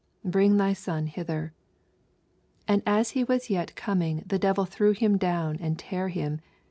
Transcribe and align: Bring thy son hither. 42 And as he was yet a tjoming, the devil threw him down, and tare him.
Bring 0.25 0.57
thy 0.57 0.73
son 0.73 1.05
hither. 1.05 1.53
42 2.65 2.73
And 2.73 2.83
as 2.87 3.11
he 3.11 3.23
was 3.23 3.51
yet 3.51 3.69
a 3.69 3.73
tjoming, 3.75 4.27
the 4.27 4.39
devil 4.39 4.65
threw 4.65 4.93
him 4.93 5.19
down, 5.19 5.57
and 5.57 5.77
tare 5.77 6.07
him. 6.09 6.41